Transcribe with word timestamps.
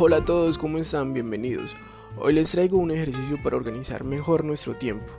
Hola 0.00 0.18
a 0.18 0.24
todos, 0.24 0.58
¿cómo 0.58 0.78
están? 0.78 1.12
Bienvenidos. 1.12 1.74
Hoy 2.16 2.32
les 2.32 2.52
traigo 2.52 2.78
un 2.78 2.92
ejercicio 2.92 3.36
para 3.42 3.56
organizar 3.56 4.04
mejor 4.04 4.44
nuestro 4.44 4.76
tiempo 4.76 5.12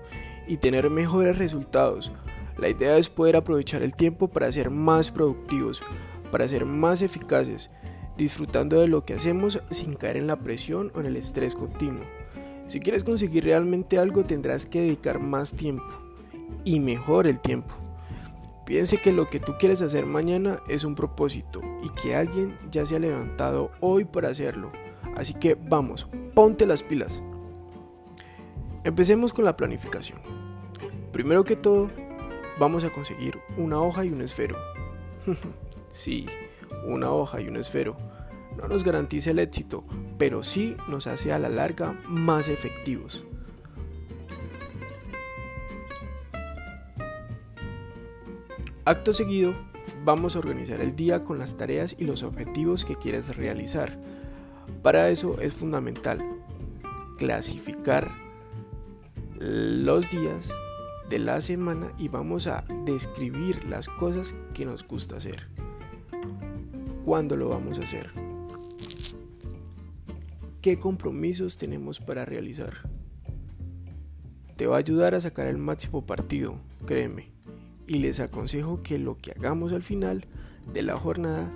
y 0.48 0.56
tener 0.56 0.90
mejores 0.90 1.38
resultados. 1.38 2.14
La 2.58 2.70
idea 2.70 2.98
es 2.98 3.10
poder 3.10 3.36
aprovechar 3.36 3.84
el 3.84 3.94
tiempo 3.94 4.30
para 4.30 4.50
ser 4.54 4.70
más 4.70 5.12
productivos, 5.12 5.84
para 6.32 6.48
ser 6.48 6.64
más 6.64 7.02
eficaces, 7.02 7.72
disfrutando 8.16 8.80
de 8.80 8.88
lo 8.88 9.04
que 9.04 9.16
hacemos 9.16 9.62
sin 9.70 9.96
caer 9.96 10.16
en 10.16 10.28
la 10.28 10.38
presión 10.38 10.94
o 10.96 11.02
en 11.02 11.08
el 11.08 11.18
estrés 11.18 11.56
continuo. 11.56 12.06
Si 12.66 12.80
quieres 12.80 13.04
conseguir 13.04 13.44
realmente 13.44 14.00
algo 14.00 14.24
tendrás 14.24 14.66
que 14.66 14.80
dedicar 14.80 15.20
más 15.20 15.52
tiempo 15.52 15.84
y 16.64 16.80
mejor 16.80 17.28
el 17.28 17.42
tiempo. 17.42 17.76
Piense 18.70 19.00
que 19.00 19.12
lo 19.12 19.26
que 19.26 19.40
tú 19.40 19.56
quieres 19.58 19.82
hacer 19.82 20.06
mañana 20.06 20.62
es 20.68 20.84
un 20.84 20.94
propósito 20.94 21.60
y 21.82 21.90
que 21.90 22.16
alguien 22.16 22.56
ya 22.70 22.86
se 22.86 22.96
ha 22.96 23.00
levantado 23.00 23.72
hoy 23.80 24.06
para 24.06 24.30
hacerlo. 24.30 24.72
Así 25.16 25.34
que 25.34 25.56
vamos, 25.56 26.08
ponte 26.36 26.68
las 26.68 26.84
pilas. 26.84 27.24
Empecemos 28.84 29.34
con 29.34 29.44
la 29.44 29.58
planificación. 29.58 30.20
Primero 31.12 31.44
que 31.46 31.56
todo, 31.56 31.90
vamos 32.60 32.84
a 32.84 32.92
conseguir 32.92 33.40
una 33.58 33.82
hoja 33.82 34.06
y 34.06 34.10
un 34.10 34.22
esfero. 34.22 34.56
sí, 35.90 36.28
una 36.86 37.10
hoja 37.10 37.42
y 37.42 37.48
un 37.48 37.58
esfero. 37.58 37.98
No 38.56 38.68
nos 38.68 38.84
garantiza 38.84 39.32
el 39.32 39.40
éxito, 39.40 39.84
pero 40.20 40.44
sí 40.44 40.76
nos 40.88 41.08
hace 41.08 41.34
a 41.34 41.40
la 41.40 41.50
larga 41.50 42.00
más 42.08 42.50
efectivos. 42.50 43.26
Acto 48.90 49.14
seguido, 49.14 49.54
vamos 50.04 50.36
a 50.36 50.40
organizar 50.40 50.82
el 50.82 50.96
día 50.96 51.24
con 51.24 51.38
las 51.38 51.56
tareas 51.56 51.96
y 52.00 52.06
los 52.06 52.24
objetivos 52.24 52.86
que 52.86 52.96
quieres 52.96 53.38
realizar. 53.38 54.00
Para 54.82 55.12
eso 55.12 55.40
es 55.40 55.54
fundamental 55.54 56.26
clasificar 57.16 58.12
los 59.38 60.10
días 60.10 60.50
de 61.08 61.20
la 61.20 61.40
semana 61.40 61.94
y 62.00 62.08
vamos 62.08 62.48
a 62.48 62.64
describir 62.84 63.64
las 63.66 63.88
cosas 63.90 64.34
que 64.56 64.66
nos 64.66 64.84
gusta 64.88 65.18
hacer. 65.18 65.50
¿Cuándo 67.06 67.38
lo 67.38 67.50
vamos 67.50 67.78
a 67.78 67.84
hacer? 67.84 68.10
¿Qué 70.64 70.80
compromisos 70.80 71.58
tenemos 71.58 72.00
para 72.00 72.26
realizar? 72.26 72.74
Te 74.56 74.66
va 74.66 74.78
a 74.78 74.80
ayudar 74.80 75.14
a 75.14 75.22
sacar 75.22 75.46
el 75.46 75.60
máximo 75.60 76.08
partido, 76.08 76.56
créeme 76.88 77.38
y 77.90 77.98
les 77.98 78.20
aconsejo 78.20 78.84
que 78.84 79.00
lo 79.00 79.18
que 79.18 79.32
hagamos 79.32 79.74
al 79.74 79.82
final 79.82 80.26
de 80.72 80.84
la 80.84 80.96
jornada 80.96 81.52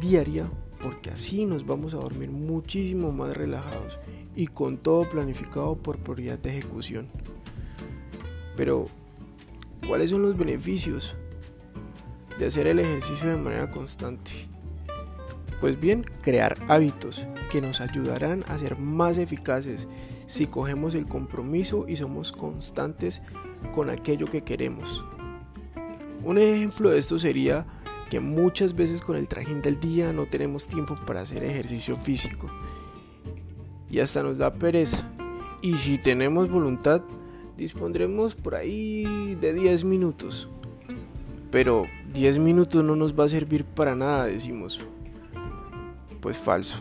diaria, 0.00 0.48
porque 0.80 1.10
así 1.10 1.44
nos 1.44 1.66
vamos 1.66 1.92
a 1.92 1.98
dormir 1.98 2.30
muchísimo 2.30 3.10
más 3.10 3.36
relajados 3.36 3.98
y 4.36 4.46
con 4.46 4.78
todo 4.78 5.08
planificado 5.08 5.74
por 5.74 5.98
prioridad 5.98 6.38
de 6.38 6.50
ejecución. 6.50 7.08
Pero, 8.56 8.86
¿cuáles 9.88 10.10
son 10.10 10.22
los 10.22 10.38
beneficios 10.38 11.16
de 12.38 12.46
hacer 12.46 12.68
el 12.68 12.78
ejercicio 12.78 13.28
de 13.28 13.36
manera 13.38 13.70
constante? 13.72 14.30
Pues 15.60 15.80
bien, 15.80 16.04
crear 16.22 16.56
hábitos 16.68 17.26
que 17.50 17.60
nos 17.60 17.80
ayudarán 17.80 18.44
a 18.48 18.58
ser 18.58 18.78
más 18.78 19.18
eficaces 19.18 19.88
si 20.26 20.46
cogemos 20.46 20.94
el 20.94 21.06
compromiso 21.06 21.86
y 21.88 21.96
somos 21.96 22.32
constantes 22.32 23.22
con 23.72 23.90
aquello 23.90 24.26
que 24.26 24.42
queremos. 24.42 25.04
Un 26.22 26.38
ejemplo 26.38 26.90
de 26.90 26.98
esto 26.98 27.18
sería 27.18 27.66
que 28.10 28.20
muchas 28.20 28.74
veces 28.74 29.00
con 29.00 29.16
el 29.16 29.28
trajín 29.28 29.62
del 29.62 29.80
día 29.80 30.12
no 30.12 30.26
tenemos 30.26 30.68
tiempo 30.68 30.94
para 31.06 31.22
hacer 31.22 31.42
ejercicio 31.42 31.96
físico 31.96 32.48
y 33.90 34.00
hasta 34.00 34.22
nos 34.22 34.38
da 34.38 34.54
pereza. 34.54 35.08
Y 35.62 35.76
si 35.76 35.98
tenemos 35.98 36.50
voluntad, 36.50 37.02
dispondremos 37.56 38.34
por 38.34 38.54
ahí 38.54 39.36
de 39.40 39.54
10 39.54 39.84
minutos. 39.84 40.48
Pero 41.50 41.86
10 42.12 42.38
minutos 42.38 42.84
no 42.84 42.96
nos 42.96 43.18
va 43.18 43.24
a 43.24 43.28
servir 43.28 43.64
para 43.64 43.94
nada, 43.94 44.26
decimos. 44.26 44.86
Pues 46.20 46.36
falso. 46.36 46.80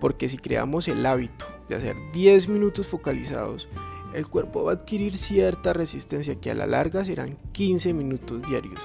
Porque 0.00 0.28
si 0.28 0.38
creamos 0.38 0.88
el 0.88 1.04
hábito 1.06 1.46
de 1.68 1.76
hacer 1.76 1.96
10 2.12 2.48
minutos 2.48 2.86
focalizados, 2.86 3.68
el 4.14 4.28
cuerpo 4.28 4.64
va 4.64 4.72
a 4.72 4.74
adquirir 4.74 5.18
cierta 5.18 5.72
resistencia 5.72 6.36
que 6.36 6.50
a 6.50 6.54
la 6.54 6.66
larga 6.66 7.04
serán 7.04 7.38
15 7.52 7.92
minutos 7.92 8.42
diarios. 8.42 8.80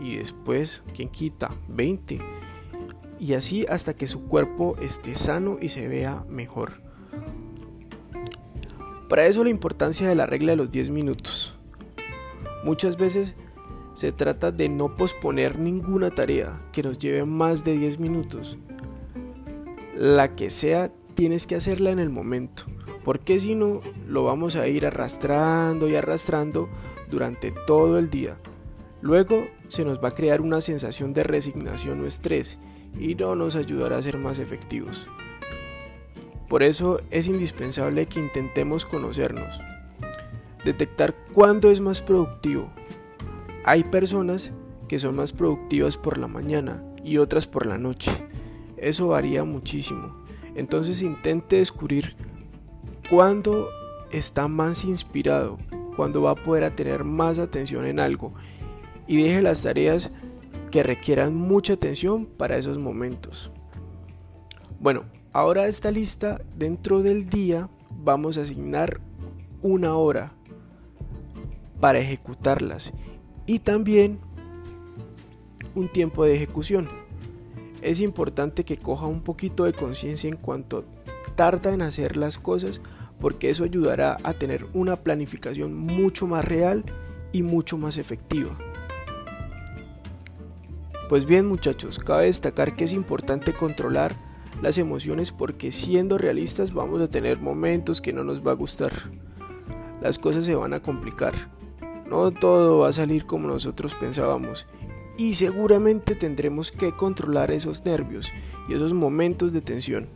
Y 0.00 0.16
después, 0.16 0.82
¿quién 0.94 1.08
quita? 1.08 1.50
20. 1.68 2.20
Y 3.18 3.34
así 3.34 3.64
hasta 3.68 3.94
que 3.94 4.06
su 4.06 4.26
cuerpo 4.26 4.76
esté 4.80 5.14
sano 5.14 5.56
y 5.60 5.68
se 5.68 5.88
vea 5.88 6.24
mejor. 6.28 6.82
Para 9.08 9.26
eso 9.26 9.44
la 9.44 9.50
importancia 9.50 10.08
de 10.08 10.14
la 10.14 10.26
regla 10.26 10.52
de 10.52 10.56
los 10.56 10.70
10 10.70 10.90
minutos. 10.90 11.54
Muchas 12.64 12.96
veces 12.96 13.34
se 13.94 14.12
trata 14.12 14.52
de 14.52 14.68
no 14.68 14.96
posponer 14.96 15.58
ninguna 15.58 16.10
tarea 16.10 16.60
que 16.72 16.82
nos 16.82 16.98
lleve 16.98 17.24
más 17.24 17.64
de 17.64 17.78
10 17.78 17.98
minutos. 17.98 18.58
La 19.96 20.34
que 20.34 20.50
sea, 20.50 20.92
tienes 21.14 21.46
que 21.46 21.56
hacerla 21.56 21.90
en 21.90 21.98
el 21.98 22.10
momento 22.10 22.64
porque 23.04 23.38
si 23.38 23.54
no 23.54 23.80
lo 24.08 24.24
vamos 24.24 24.56
a 24.56 24.66
ir 24.66 24.86
arrastrando 24.86 25.88
y 25.88 25.94
arrastrando 25.94 26.68
durante 27.10 27.52
todo 27.66 27.98
el 27.98 28.10
día. 28.10 28.38
Luego 29.02 29.46
se 29.68 29.84
nos 29.84 30.02
va 30.02 30.08
a 30.08 30.14
crear 30.14 30.40
una 30.40 30.62
sensación 30.62 31.12
de 31.12 31.22
resignación 31.22 32.00
o 32.00 32.06
estrés 32.06 32.58
y 32.98 33.14
no 33.14 33.36
nos 33.36 33.54
ayudará 33.54 33.98
a 33.98 34.02
ser 34.02 34.16
más 34.16 34.38
efectivos. 34.38 35.06
Por 36.48 36.62
eso 36.62 37.00
es 37.10 37.28
indispensable 37.28 38.06
que 38.06 38.20
intentemos 38.20 38.86
conocernos, 38.86 39.60
detectar 40.64 41.14
cuándo 41.32 41.70
es 41.70 41.80
más 41.80 42.00
productivo. 42.00 42.70
Hay 43.66 43.82
personas 43.82 44.52
que 44.88 44.98
son 44.98 45.16
más 45.16 45.32
productivas 45.32 45.96
por 45.96 46.18
la 46.18 46.28
mañana 46.28 46.82
y 47.02 47.16
otras 47.16 47.46
por 47.46 47.64
la 47.64 47.78
noche. 47.78 48.10
Eso 48.76 49.08
varía 49.08 49.44
muchísimo. 49.44 50.22
Entonces 50.54 51.00
intente 51.00 51.56
descubrir 51.56 52.14
cuando 53.08 53.68
está 54.12 54.48
más 54.48 54.84
inspirado, 54.84 55.56
cuando 55.96 56.20
va 56.20 56.32
a 56.32 56.34
poder 56.34 56.70
tener 56.76 57.04
más 57.04 57.38
atención 57.38 57.86
en 57.86 58.00
algo 58.00 58.34
y 59.06 59.22
deje 59.22 59.40
las 59.40 59.62
tareas 59.62 60.10
que 60.70 60.82
requieran 60.82 61.34
mucha 61.34 61.72
atención 61.72 62.26
para 62.26 62.58
esos 62.58 62.76
momentos. 62.76 63.50
Bueno, 64.78 65.04
ahora 65.32 65.68
esta 65.68 65.90
lista 65.90 66.42
dentro 66.54 67.02
del 67.02 67.30
día 67.30 67.70
vamos 67.90 68.36
a 68.36 68.42
asignar 68.42 69.00
una 69.62 69.94
hora 69.94 70.34
para 71.80 71.98
ejecutarlas 71.98 72.92
y 73.46 73.58
también 73.58 74.18
un 75.74 75.88
tiempo 75.88 76.24
de 76.24 76.34
ejecución. 76.34 76.88
Es 77.82 78.00
importante 78.00 78.64
que 78.64 78.78
coja 78.78 79.06
un 79.06 79.20
poquito 79.20 79.64
de 79.64 79.72
conciencia 79.72 80.28
en 80.28 80.36
cuanto 80.36 80.84
tarda 81.36 81.74
en 81.74 81.82
hacer 81.82 82.16
las 82.16 82.38
cosas 82.38 82.80
porque 83.20 83.50
eso 83.50 83.64
ayudará 83.64 84.18
a 84.22 84.34
tener 84.34 84.66
una 84.74 84.96
planificación 84.96 85.74
mucho 85.74 86.26
más 86.26 86.44
real 86.44 86.84
y 87.32 87.42
mucho 87.42 87.76
más 87.76 87.98
efectiva. 87.98 88.56
Pues 91.08 91.26
bien 91.26 91.46
muchachos, 91.46 91.98
cabe 91.98 92.26
destacar 92.26 92.76
que 92.76 92.84
es 92.84 92.92
importante 92.92 93.52
controlar 93.52 94.16
las 94.62 94.78
emociones 94.78 95.32
porque 95.32 95.70
siendo 95.72 96.16
realistas 96.16 96.72
vamos 96.72 97.02
a 97.02 97.08
tener 97.08 97.40
momentos 97.40 98.00
que 98.00 98.12
no 98.12 98.24
nos 98.24 98.46
va 98.46 98.52
a 98.52 98.56
gustar. 98.56 98.92
Las 100.00 100.18
cosas 100.18 100.44
se 100.44 100.54
van 100.54 100.72
a 100.72 100.80
complicar. 100.80 101.34
No 102.14 102.30
todo 102.30 102.78
va 102.78 102.90
a 102.90 102.92
salir 102.92 103.26
como 103.26 103.48
nosotros 103.48 103.92
pensábamos 103.92 104.68
y 105.16 105.34
seguramente 105.34 106.14
tendremos 106.14 106.70
que 106.70 106.92
controlar 106.92 107.50
esos 107.50 107.84
nervios 107.84 108.32
y 108.68 108.74
esos 108.74 108.94
momentos 108.94 109.52
de 109.52 109.60
tensión. 109.60 110.06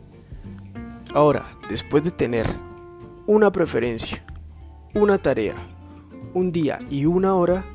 Ahora, 1.13 1.57
después 1.69 2.05
de 2.05 2.11
tener 2.11 2.47
una 3.27 3.51
preferencia, 3.51 4.23
una 4.95 5.17
tarea, 5.17 5.55
un 6.33 6.53
día 6.53 6.79
y 6.89 7.05
una 7.05 7.35
hora, 7.35 7.65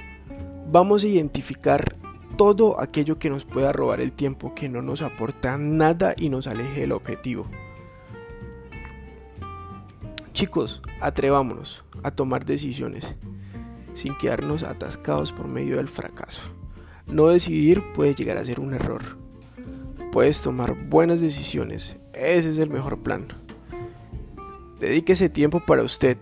vamos 0.73 1.05
a 1.05 1.09
identificar 1.09 1.95
todo 2.39 2.81
aquello 2.81 3.19
que 3.19 3.29
nos 3.29 3.45
pueda 3.45 3.75
robar 3.75 4.01
el 4.01 4.15
tiempo, 4.15 4.55
que 4.55 4.71
no 4.71 4.81
nos 4.81 5.03
aporta 5.03 5.59
nada 5.59 6.15
y 6.17 6.31
nos 6.31 6.47
aleje 6.47 6.81
del 6.81 6.93
objetivo. 6.93 7.47
Chicos, 10.33 10.81
atrevámonos 11.03 11.85
a 12.03 12.11
tomar 12.11 12.47
decisiones 12.47 13.15
sin 13.95 14.17
quedarnos 14.17 14.63
atascados 14.63 15.33
por 15.33 15.49
medio 15.49 15.79
del 15.79 15.89
fracaso. 15.89 16.43
No 17.07 17.29
decidir 17.29 17.83
puede 17.95 18.15
llegar 18.15 18.39
a 18.39 18.45
ser 18.45 18.61
un 18.61 18.75
error. 18.75 19.03
Puedes 20.13 20.43
tomar 20.43 20.75
buenas 20.89 21.21
decisiones 21.21 21.97
ese 22.15 22.51
es 22.51 22.59
el 22.59 22.71
mejor 22.71 22.99
plan. 22.99 23.27
Dedíquese 24.79 25.29
tiempo 25.29 25.61
para 25.61 25.83
usted. 25.83 26.17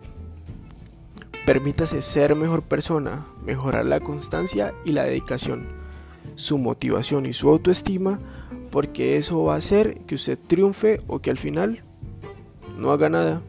Permítase 1.45 2.01
ser 2.03 2.35
mejor 2.35 2.63
persona, 2.63 3.27
mejorar 3.45 3.85
la 3.85 4.01
constancia 4.01 4.73
y 4.85 4.93
la 4.93 5.05
dedicación. 5.05 5.67
Su 6.35 6.59
motivación 6.59 7.27
y 7.27 7.33
su 7.33 7.51
autoestima 7.51 8.21
porque 8.71 9.19
eso 9.19 9.43
va 9.45 9.55
a 9.55 9.59
hacer 9.59 9.99
que 10.07 10.15
usted 10.15 10.39
triunfe 10.47 11.03
o 11.07 11.19
que 11.19 11.31
al 11.31 11.37
final 11.37 11.83
no 12.79 12.91
haga 12.93 13.11
nada. 13.11 13.43